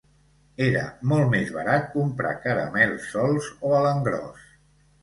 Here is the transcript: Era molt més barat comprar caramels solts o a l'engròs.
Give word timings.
Era 0.67 0.85
molt 1.11 1.29
més 1.35 1.51
barat 1.57 1.85
comprar 1.99 2.33
caramels 2.49 3.07
solts 3.15 3.53
o 3.71 3.79
a 3.83 3.85
l'engròs. 3.89 4.53